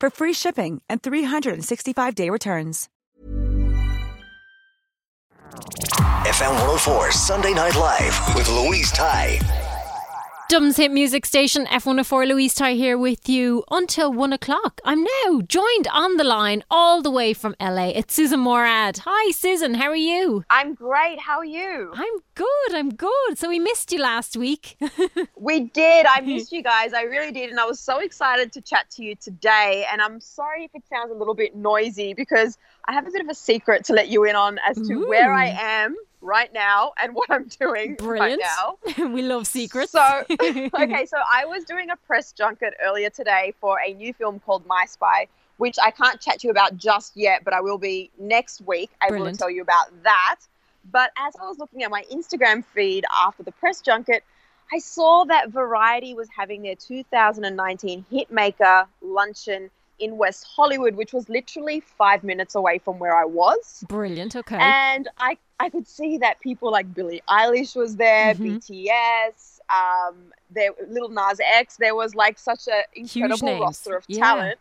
[0.00, 2.88] for free shipping and 365-day returns.
[6.26, 9.38] FM 104 Sunday Night Live with Louise Ty.
[10.50, 14.80] Dublin's hit music station F104 Louise Ty here with you until one o'clock.
[14.84, 17.90] I'm now joined on the line all the way from LA.
[17.90, 18.98] It's Sussan Mourad.
[19.04, 19.76] Hi, Sussan.
[19.76, 20.44] How are you?
[20.50, 21.20] I'm great.
[21.20, 21.92] How are you?
[21.94, 22.74] I'm good.
[22.74, 23.38] I'm good.
[23.38, 24.76] So we missed you last week.
[25.36, 26.06] we did.
[26.06, 26.94] I missed you guys.
[26.94, 29.86] I really did, and I was so excited to chat to you today.
[29.92, 33.20] And I'm sorry if it sounds a little bit noisy because I have a bit
[33.20, 35.08] of a secret to let you in on as to Ooh.
[35.08, 38.40] where I am right now and what I'm doing Brilliant.
[38.40, 39.08] right now.
[39.08, 39.92] we love secrets.
[39.92, 44.40] So, okay, so I was doing a press junket earlier today for a new film
[44.40, 47.78] called My Spy, which I can't chat to you about just yet, but I will
[47.78, 49.38] be next week able Brilliant.
[49.38, 50.36] to tell you about that.
[50.90, 54.22] But as I was looking at my Instagram feed after the press junket,
[54.72, 61.28] I saw that Variety was having their 2019 Hitmaker luncheon in West Hollywood, which was
[61.28, 63.84] literally five minutes away from where I was.
[63.88, 64.34] Brilliant.
[64.34, 64.56] Okay.
[64.58, 68.60] And I, I could see that people like Billie Eilish was there, Mhm.
[68.66, 71.76] BTS, um, there, Little Nas X.
[71.76, 74.20] There was like such an incredible roster of Yeah.
[74.24, 74.58] talent.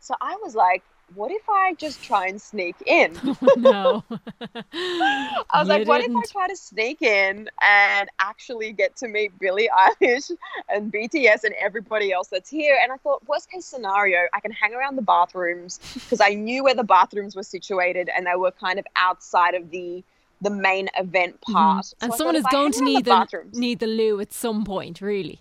[0.00, 0.82] So I was like,
[1.14, 3.18] what if I just try and sneak in?
[3.56, 4.04] no.
[4.10, 9.08] I was You like, what if I try to sneak in and actually get to
[9.08, 10.30] meet Billie Eilish
[10.68, 12.78] and BTS and everybody else that's here?
[12.82, 16.64] And I thought, worst case scenario, I can hang around the bathrooms because I knew
[16.64, 20.04] where the bathrooms were situated and they were kind of outside of the
[20.40, 21.84] the main event part.
[21.84, 22.04] Mm-hmm.
[22.04, 25.00] and I someone is going to need the the, need the loo at some point,
[25.00, 25.40] really.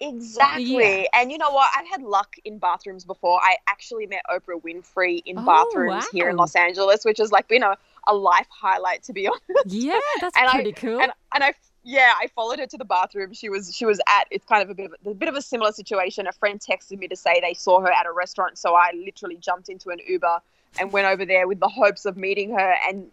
[0.00, 1.02] Exactly.
[1.02, 1.06] Yeah.
[1.14, 1.70] And you know what?
[1.76, 3.40] I've had luck in bathrooms before.
[3.40, 6.36] I actually met Oprah Winfrey in Oh, bathrooms here in.
[6.36, 9.66] Los Angeles, which has like been a, a life highlight to be honest.
[9.66, 11.00] Yeah, that's And I- pretty cool.
[11.00, 11.54] and and I
[11.88, 13.32] yeah, I followed her to the bathroom.
[13.32, 15.42] She was she was at it's kind of a bit of a bit of a
[15.42, 16.26] similar situation.
[16.26, 19.36] A friend texted me to say they saw her at a restaurant, so I literally
[19.36, 20.40] jumped into an Uber
[20.80, 22.74] and went over there with the hopes of meeting her.
[22.88, 23.10] And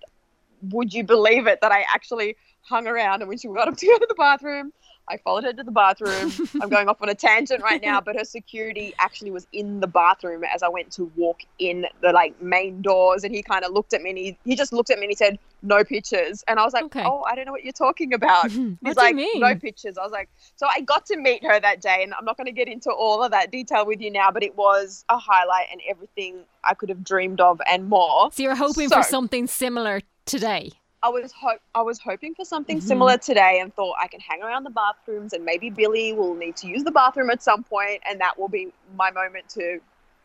[0.71, 3.85] would you believe it that I actually hung around and when she got up to
[3.85, 4.73] go to the bathroom,
[5.09, 6.31] I followed her to the bathroom.
[6.61, 9.87] I'm going off on a tangent right now, but her security actually was in the
[9.87, 13.73] bathroom as I went to walk in the like main doors, and he kind of
[13.73, 16.43] looked at me and he, he just looked at me and he said, "No pictures,"
[16.47, 17.03] and I was like, Okay.
[17.05, 19.39] "Oh, I don't know what you're talking about." What He's do you like, mean?
[19.41, 22.23] "No pictures." I was like, so I got to meet her that day, and I'm
[22.25, 25.03] not going to get into all of that detail with you now, but it was
[25.09, 28.31] a highlight and everything I could have dreamed of and more.
[28.31, 30.71] so you're hoping So- for something similar today.
[31.03, 32.81] I was ho- I was hoping for something Mhm.
[32.83, 36.55] similar today and thought I can hang around the bathrooms and maybe Billie will need
[36.57, 39.79] to use the bathroom at some point and that will be my moment to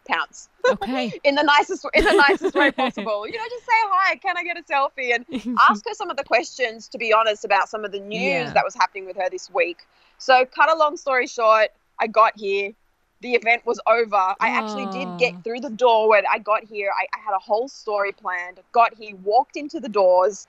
[0.06, 1.12] pounce Okay.
[1.24, 3.26] in the nicest in the nicest way possible.
[3.26, 5.26] You know, just say hi, can I get a selfie and
[5.68, 8.52] ask her some of the questions to be honest about some of the news Yeah.
[8.52, 9.86] that was happening with her this week.
[10.18, 11.68] So cut a long story short,
[11.98, 12.72] I got here.
[13.20, 14.14] The event was over.
[14.14, 16.90] I actually did get through the door when I got here.
[16.96, 18.60] I, I had a whole story planned.
[18.70, 20.46] Got here, walked into the doors,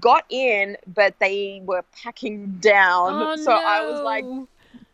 [0.00, 3.22] got in, but they were packing down.
[3.22, 4.24] Oh, so I was like,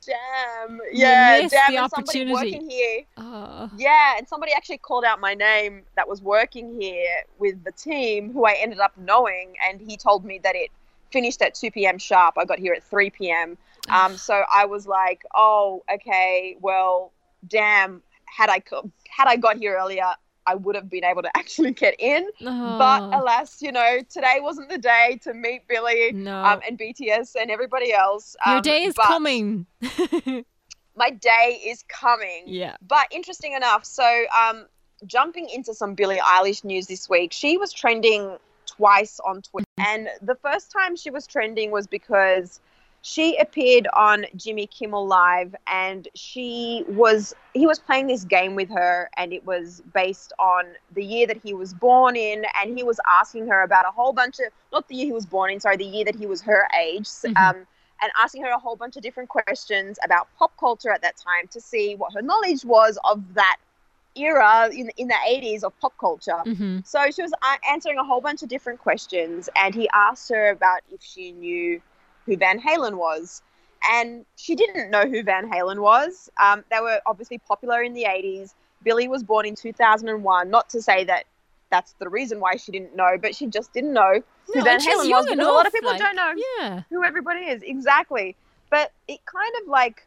[0.05, 1.73] damn, yeah, damn.
[1.73, 2.33] the and somebody opportunity.
[2.33, 3.03] working here.
[3.17, 3.71] Oh.
[3.77, 8.33] Yeah, and somebody actually called out my name that was working here with the team,
[8.33, 10.71] who I ended up knowing, and he told me that it
[11.11, 11.99] finished at 2 p.m.
[11.99, 12.37] sharp.
[12.39, 13.57] I got here at 3 p.m.
[13.89, 17.13] Um, so I was like, oh, okay, well,
[17.47, 18.03] damn.
[18.27, 20.05] Had I co- had I got here earlier,
[20.51, 22.29] I would have been able to actually get in.
[22.41, 23.21] But Oh.
[23.21, 26.37] alas, you know, today wasn't the day to meet Billie no.
[26.45, 28.35] um, and BTS and everybody else.
[28.47, 29.67] Your Um, day is coming.
[30.97, 32.45] My day is coming.
[32.47, 32.77] yeah.
[32.87, 34.67] But interesting enough, so um,
[35.07, 38.37] jumping into some Billie Eilish news this week, she was trending
[38.67, 39.65] twice on Twitter.
[39.79, 42.61] And the first time she was trending was because
[43.03, 48.69] she appeared on Jimmy Kimmel Live and she was he was playing this game with
[48.71, 50.65] her and it was based on
[50.95, 54.13] the year that he was born in and he was asking her about a whole
[54.13, 56.43] bunch of not the year he was born in sorry the year that he was
[56.43, 57.37] her age mm-hmm.
[57.37, 57.67] um,
[58.03, 61.47] and asking her a whole bunch of different questions about pop culture at that time
[61.49, 63.57] to see what her knowledge was of that
[64.17, 66.41] era in, in the 80s of pop culture.
[66.45, 66.81] Mm-hmm.
[66.85, 70.51] So she was uh, answering a whole bunch of different questions, and he asked her
[70.51, 71.81] about if she knew
[72.29, 73.43] who Van Halen was.
[73.91, 76.31] And she didn't know who Van Halen was.
[76.43, 78.55] Um, they were obviously popular in the 80s.
[78.83, 80.51] Billie was born in 2001.
[80.51, 81.25] Not to say that
[81.71, 84.81] that's the reason why she didn't know, but she just didn't know who no, Van
[84.81, 86.83] Halen was because a lot of people like, don't know yeah.
[86.91, 87.63] who everybody is.
[87.63, 88.37] Exactly.
[88.71, 90.05] But it kind of like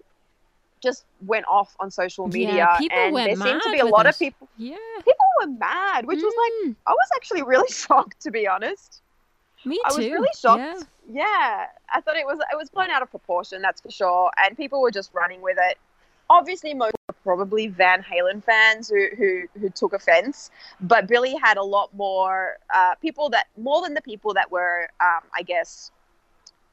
[0.81, 4.05] just went off on social media yeah, people and there seemed to be a lot
[4.07, 4.09] it.
[4.09, 6.23] of people yeah people were mad which mm.
[6.23, 6.33] was
[6.65, 9.01] like i was actually really shocked to be honest
[9.65, 10.85] me too i was really shocked.
[11.07, 11.23] Yeah.
[11.23, 11.65] yeah.
[11.93, 14.81] I thought it was it was blown out of proportion that's for sure and people
[14.81, 15.77] were just running with it.
[16.29, 20.49] Obviously most probably van halen fans who who, who took offense
[20.79, 24.89] but Billie had a lot more uh, people that more than the people that were
[25.01, 25.91] um, i guess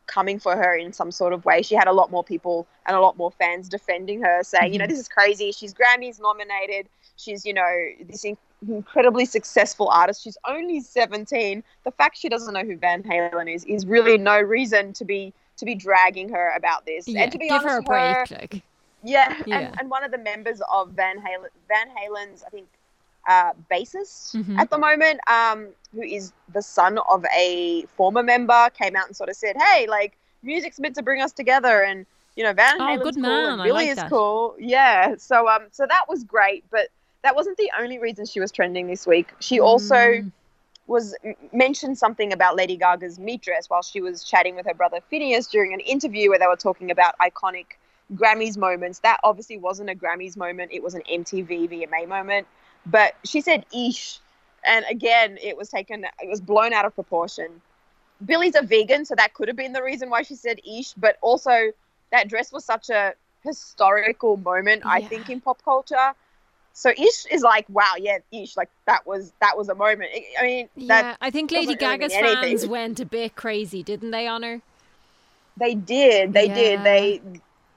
[0.08, 1.62] coming for her in some sort of way.
[1.62, 4.72] She had a lot more people and a lot more fans defending her, saying, mm-hmm.
[4.72, 4.90] you know, mm-hmm.
[4.90, 5.52] this is crazy.
[5.52, 6.88] She's Grammys nominated.
[7.16, 8.25] She's, you know, this
[8.66, 10.22] incredibly successful artist.
[10.22, 11.62] She's only 17.
[11.84, 15.32] The fact she doesn't know who Van Halen is is really no reason to be
[15.58, 17.06] to be dragging her about this.
[17.06, 18.28] Yeah, and to be give honest, her a break.
[18.28, 18.62] Her, like.
[19.02, 19.58] yeah, yeah.
[19.58, 22.69] And, and one of the members of Van Halen, Van Halen's, I think,
[23.28, 24.58] uh, bassist mm-hmm.
[24.58, 29.14] at the moment, um, who is the son of a former member, came out and
[29.16, 32.80] sort of said, "Hey, like music's meant to bring us together," and you know, Van
[32.80, 33.48] oh, Halen's good cool man.
[33.50, 34.08] and Billie like is that.
[34.10, 34.56] cool.
[34.58, 36.88] Yeah, so um, so that was great, but
[37.22, 39.28] that wasn't the only reason she was trending this week.
[39.40, 40.32] She also Mm.
[40.86, 41.14] was
[41.52, 45.50] mentioned something about Lady Gaga's meat dress while she was chatting with her brother Finneas
[45.50, 47.66] during an interview where they were talking about iconic
[48.14, 49.00] Grammys moments.
[49.00, 52.46] That obviously wasn't a Grammys moment; it was an MTV VMA moment.
[52.90, 54.19] But she said "ish,"
[54.64, 56.05] and again, it was taken.
[56.05, 57.61] It was blown out of proportion.
[58.25, 61.17] Billie's a vegan, so that could have been the reason why she said "ish." But
[61.20, 61.73] also,
[62.11, 63.14] that dress was such a
[63.44, 66.14] historical moment, I think, in pop culture.
[66.73, 70.11] So ish is like, wow, yeah, ish, like that was that was a moment.
[70.38, 72.58] I- mean, that Yeah, I think Lady really Gaga's anything.
[72.58, 74.62] fans went a bit crazy, didn't they, on her?
[75.56, 76.32] They did.
[76.32, 76.55] They Yeah.
[76.55, 76.85] did.
[76.85, 77.23] They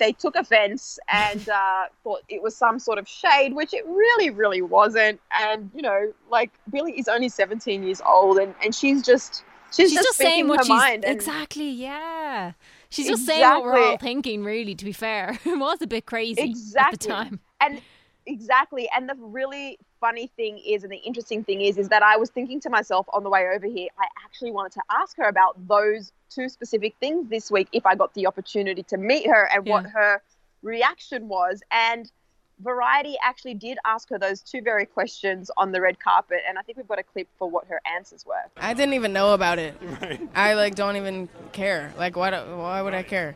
[0.02, 4.32] they took offense and uh, thought it was some sort of shade, which it really,
[4.32, 5.22] really wasn't.
[5.40, 9.92] And you know, like Billie is only seventeen years old, and and she's just she's,
[9.92, 11.06] She's just, just saying what her she's mind.
[11.08, 11.70] exactly.
[11.70, 12.54] Yeah,
[12.90, 14.44] she's just saying what we're all thinking.
[14.44, 17.40] Really, to be fair, it was a bit crazy exactly at the time.
[17.62, 17.82] and
[18.26, 22.16] exactly and the really funny thing is and the interesting thing is is that i
[22.16, 25.24] was thinking to myself on the way over here i actually wanted to ask her
[25.28, 29.50] about those two specific things this week if i got the opportunity to meet her
[29.54, 30.22] and what her
[30.64, 32.12] reaction was and
[32.64, 36.62] variety actually did ask her those two very questions on the red carpet and i
[36.62, 39.58] think we've got a clip for what her answers were I didn't even know about
[39.58, 39.76] it.
[40.36, 41.92] I like don't even care.
[41.98, 42.30] Like why?
[42.30, 43.36] do- Why would I care?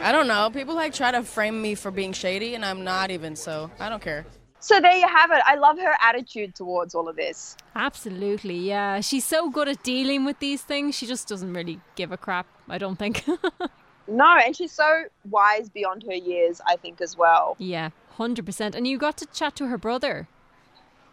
[0.00, 0.50] I don't know.
[0.52, 3.36] People like try to frame me for being shady, and I'm not even.
[3.36, 4.26] So I don't care.
[4.64, 9.00] So there you have it i love her attitude towards all of this Absolutely, yeah.
[9.00, 10.94] She's so good at dealing with these things.
[10.94, 12.46] She just doesn't really give a crap.
[12.68, 13.24] I don't think.
[14.06, 18.74] no and she's so wise beyond her years i think as well yeah, hundred percent.
[18.74, 20.28] And you got to chat to her brother.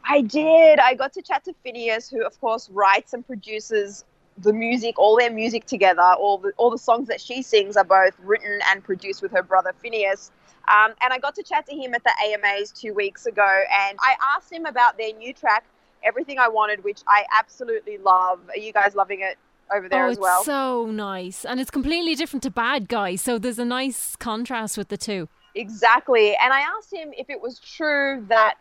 [0.04, 0.80] I did.
[0.80, 4.04] I got to chat to Finneas, who of course writes and produces
[4.38, 6.02] the music, all their music together.
[6.02, 9.44] All the all the songs that she sings are both written and produced with her
[9.44, 10.32] brother Finneas.
[10.68, 13.98] Um, and I got to chat to him at the AMAs two weeks ago, and
[14.02, 15.66] I asked him about their new track,
[16.04, 18.40] "Everything I Wanted," which I absolutely love.
[18.50, 19.38] Are you guys loving it
[19.74, 20.44] over there oh, as it's well?
[20.44, 23.16] so nice, and it's completely different to Bad Guy.
[23.16, 25.30] So there's a nice contrast with the two.
[25.56, 26.36] Exactly.
[26.38, 28.56] And I asked him if it was true that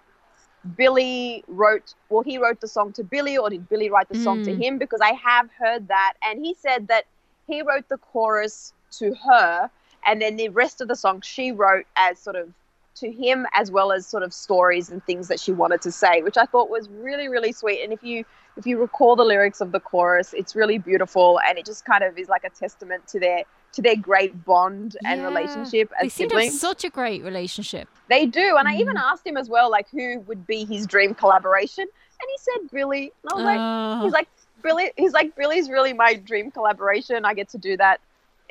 [0.76, 4.42] Billie wrote, well, he wrote the song to Billie, or did Billie write the song
[4.44, 4.62] to Mm.
[4.62, 4.78] him?
[4.78, 6.14] Because I have heard that.
[6.22, 7.04] And he said that
[7.46, 9.70] he wrote the chorus to her,
[10.04, 12.48] and then the rest of the song she wrote as sort of
[12.96, 16.22] to him, as well as sort of stories and things that she wanted to say,
[16.22, 17.82] which I thought was really, really sweet.
[17.82, 18.24] And if you
[18.56, 22.02] if you recall the lyrics of the chorus, it's really beautiful, and it just kind
[22.04, 25.26] of is like a testament to their to their great bond and Yeah.
[25.28, 26.60] relationship They as seem to have siblings.
[26.60, 27.88] such a great relationship.
[28.08, 28.80] They do, and I Mm.
[28.80, 32.70] even asked him as well, like who would be his dream collaboration, and he said
[32.72, 33.12] Billie.
[33.22, 34.04] And I was like, Oh.
[34.04, 34.28] he's like
[34.62, 34.90] Billie.
[34.96, 37.24] He's like Billie's really my dream collaboration.
[37.24, 38.00] I get to do that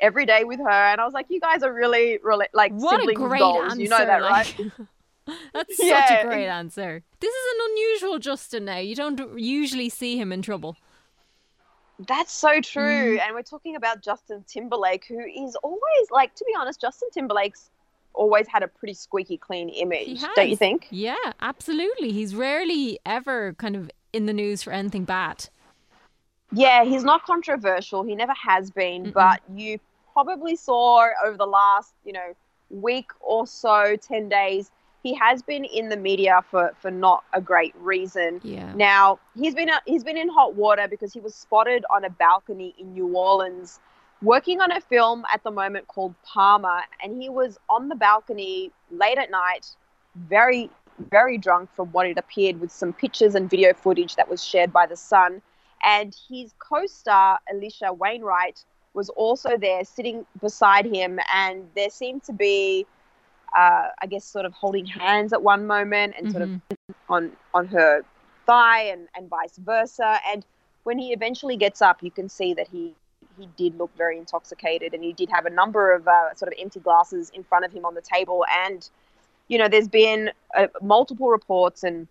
[0.00, 3.00] every day with her, and I was like, you guys are really, really like what
[3.08, 3.64] a great goals.
[3.64, 3.80] answer!
[3.82, 4.70] You know that, like- right?
[5.52, 6.20] That's such Yeah.
[6.22, 7.02] a great answer.
[7.20, 8.78] This is an unusual Justin now.
[8.78, 10.76] You don't usually see him in trouble.
[12.08, 13.18] That's so true.
[13.18, 13.20] Mm.
[13.20, 17.70] And we're talking about Justin Timberlake, who is always like, to be honest, Justin Timberlake's
[18.14, 20.88] always had a pretty squeaky clean image, don't you think?
[20.90, 22.10] Yeah, absolutely.
[22.10, 25.48] He's rarely ever kind of in the news for anything bad.
[26.52, 28.02] Yeah, he's not controversial.
[28.02, 29.12] He never has been, Mm-mm.
[29.12, 29.78] but you
[30.12, 32.34] probably saw over the last, you know,
[32.70, 34.70] week or so, 10 days,
[35.02, 38.40] he has been in the media for, for not a great reason.
[38.42, 38.72] Yeah.
[38.74, 42.74] Now he's been he's been in hot water because he was spotted on a balcony
[42.78, 43.80] in New Orleans,
[44.22, 48.70] working on a film at the moment called Palmer, and he was on the balcony
[48.90, 49.74] late at night,
[50.16, 50.70] very
[51.10, 54.70] very drunk from what it appeared, with some pictures and video footage that was shared
[54.70, 55.40] by the Sun,
[55.82, 58.62] and his co-star Alisha Wainwright
[59.00, 62.86] was also there, sitting beside him, and there seemed to be.
[63.62, 66.94] Uh, I guess sort of holding hands at one moment and sort of Mhm.
[67.08, 68.04] on on her
[68.46, 70.10] thigh and, and vice versa.
[70.30, 70.40] And
[70.84, 72.94] when he eventually gets up, you can see that he
[73.38, 76.58] he did look very intoxicated, and he did have a number of uh, sort of
[76.64, 78.44] empty glasses in front of him on the table.
[78.64, 78.88] And
[79.48, 82.06] you know, there's been uh, multiple reports and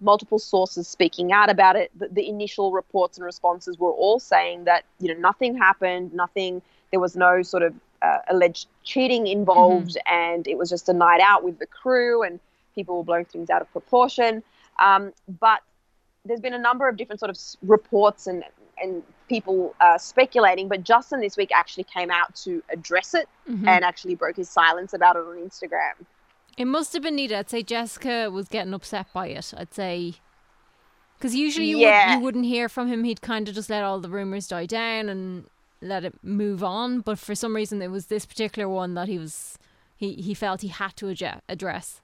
[0.00, 1.90] multiple sources speaking out about it.
[1.98, 6.62] The, the initial reports and responses were all saying that you know nothing happened, nothing.
[6.90, 11.20] There was no sort of uh, alleged cheating involved, and it was just a night
[11.20, 12.38] out with the crew, and
[12.74, 14.42] people were blowing things out of proportion.
[14.78, 15.60] Um, but
[16.24, 18.44] there's been a number of different sort of s- reports and
[18.82, 20.68] and people uh, speculating.
[20.68, 23.66] But Justin this week actually came out to address it Mhm.
[23.66, 25.94] and actually broke his silence about it on Instagram.
[26.56, 27.32] It must have been neat.
[27.32, 29.52] I'd say Jessica was getting upset by it.
[29.56, 30.14] I'd say
[31.18, 32.10] because usually you, Yeah.
[32.10, 33.04] would, you wouldn't hear from him.
[33.04, 35.46] He'd kind of just let all the rumors die down and
[35.80, 37.00] let it move on.
[37.00, 39.58] But for some reason, it was this particular one that he was
[39.96, 41.08] he he felt he had to
[41.48, 42.00] address.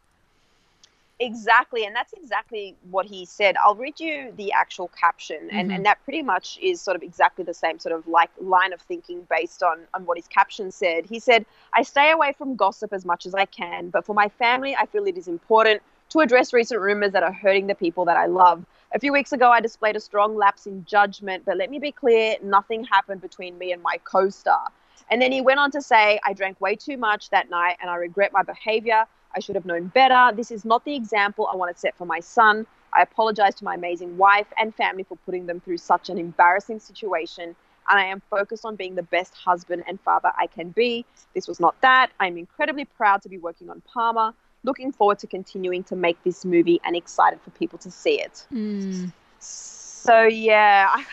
[1.22, 3.54] Exactly, and that's exactly what he said.
[3.64, 5.74] I'll read you the actual caption, and, Mhm.
[5.76, 8.80] and that pretty much is sort of exactly the same sort of like line of
[8.80, 11.06] thinking based on on what his caption said.
[11.06, 14.28] He said, "I stay away from gossip as much as I can, but for my
[14.28, 18.04] family, I feel it is important to address recent rumors that are hurting the people
[18.06, 18.64] that I love.
[18.92, 21.92] A few weeks ago, I displayed a strong lapse in judgment, but let me be
[21.92, 24.72] clear, nothing happened between me and my co-star."
[25.08, 27.88] And then he went on to say, I drank way too much that night and
[27.90, 29.06] I regret my behavior.
[29.34, 30.34] I should have known better.
[30.34, 32.66] This is not the example I want to set for my son.
[32.92, 36.78] I apologize to my amazing wife and family for putting them through such an embarrassing
[36.80, 37.54] situation.
[37.88, 41.04] And I am focused on being the best husband and father I can be.
[41.34, 42.10] This was not that.
[42.20, 44.34] I'm incredibly proud to be working on Palmer.
[44.64, 48.46] Looking forward to continuing to make this movie and excited for people to see it.
[48.52, 49.12] Mm.
[49.40, 50.86] So, yeah.
[50.90, 51.04] I,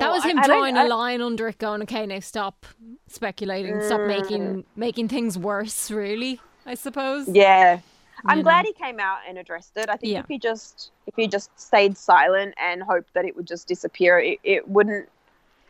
[0.00, 2.64] That was him I drawing I- a line under it, going, "Okay, now stop
[3.08, 4.06] speculating, stop Mm.
[4.06, 7.28] making making things worse." Really, I suppose.
[7.28, 7.80] Yeah.
[8.26, 8.72] I'm You glad know.
[8.74, 9.88] he came out and addressed it.
[9.90, 10.20] I think Yeah.
[10.20, 14.18] if he just if he just stayed silent and hoped that it would just disappear,
[14.18, 15.08] it, it wouldn't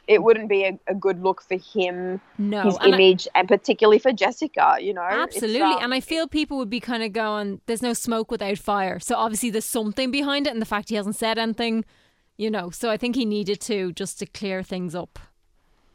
[0.07, 3.49] it wouldn't be a, a good look for him, No, his and I- image, and
[3.49, 4.77] particularly for Jessica.
[4.79, 5.63] You know, Absolutely.
[5.63, 9.01] um, and I feel people would be kind of going, there's no smoke without fire.
[9.01, 10.51] So obviously there's something behind it.
[10.53, 11.87] And the fact he hasn't said anything,
[12.37, 12.69] you know.
[12.69, 15.19] So I think he needed to just to clear things up.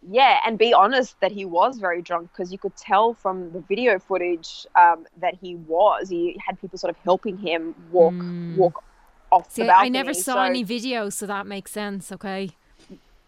[0.08, 3.60] Yeah, and be honest that he was very drunk because you could tell from the
[3.60, 6.08] video footage um, that he was.
[6.10, 8.14] He had people sort of helping him walk
[8.58, 8.84] walk
[9.32, 9.52] off Mm.
[9.52, 9.86] See, the I- balcony.
[9.86, 12.12] I never saw so- any videos, so that makes sense.
[12.12, 12.50] Okay.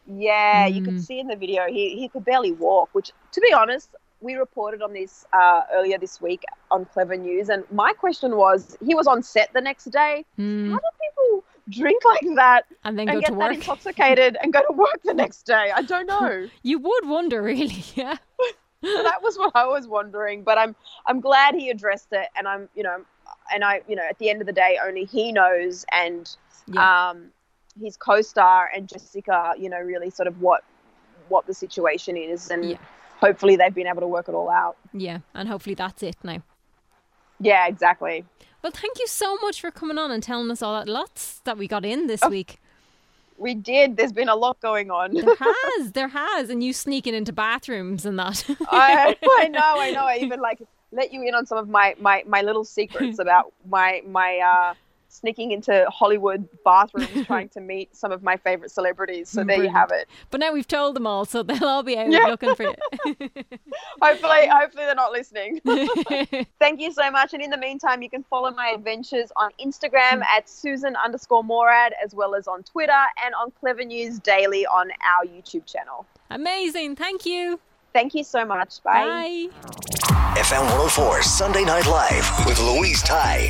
[0.08, 0.86] Yeah, you Mm.
[0.86, 4.36] could see in the video he, he could barely walk, which, to be honest, we
[4.36, 7.50] reported on this uh, earlier this week on Clevver News.
[7.50, 10.26] And my question was he was on set the next day.
[10.38, 10.72] Hmm.
[10.72, 10.90] How people
[11.72, 13.54] drink like that And then and go get to that work.
[13.56, 15.72] intoxicated and go to work the next day?
[15.74, 16.48] I don't know.
[16.64, 17.84] You would wonder, really.
[17.96, 18.18] Yeah.
[18.84, 20.44] so that was what I was wondering.
[20.44, 20.76] But I'm
[21.06, 22.98] I'm glad he addressed it, and I'm you know,
[23.54, 26.30] and I you know at the end of the day only he knows, and
[26.68, 27.10] Yeah.
[27.10, 27.32] um,
[27.82, 30.64] his co-star and Jessica, you know, really sort of what
[31.30, 32.78] what the situation is, and Yeah.
[33.20, 34.76] hopefully they've been able to work it all out.
[34.94, 35.20] Yeah.
[35.34, 36.42] And hopefully that's it now.
[37.40, 38.26] Yeah, exactly.
[38.62, 41.58] Well, thank you so much for coming on and telling us all that lots that
[41.58, 42.08] we got in Oh.
[42.08, 42.60] this week.
[43.38, 43.98] We did.
[43.98, 45.14] There's been a lot going on.
[45.16, 48.46] There has, there has, and you sneaking into bathrooms and that.
[48.70, 50.06] I, I know, I know.
[50.06, 53.52] I even like let you in on some of my my, my little secrets about
[53.68, 54.74] my my uh,
[55.12, 59.30] sneaking into Hollywood bathrooms trying to meet some of my favorite celebrities.
[59.30, 60.08] So there you have it.
[60.30, 62.28] But now we've told them all, so they'll all be out Yeah.
[62.28, 62.64] looking for
[63.06, 63.30] you.
[64.02, 65.60] Hopefully, hopefully they're not listening.
[66.60, 67.34] Thank you so much.
[67.34, 70.24] And in the meantime, you can follow my adventures on Instagram hmm.
[70.24, 72.92] at Sussan underscore Mourad, as well as on Twitter
[73.24, 76.06] and on Clevver News Daily on our YouTube channel.
[76.30, 76.96] Amazing.
[76.96, 77.60] Thank you.
[77.94, 78.82] Thank you so much.
[78.84, 79.50] Bye.
[79.52, 79.92] Bye.
[80.36, 83.50] FM 104 Sunday Night Live with Louise Ty.